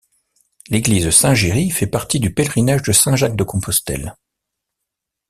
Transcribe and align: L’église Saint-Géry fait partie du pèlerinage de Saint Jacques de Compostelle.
L’église 0.69 1.11
Saint-Géry 1.11 1.69
fait 1.69 1.85
partie 1.85 2.19
du 2.19 2.33
pèlerinage 2.33 2.81
de 2.81 2.91
Saint 2.91 3.15
Jacques 3.15 3.35
de 3.35 3.43
Compostelle. 3.43 4.15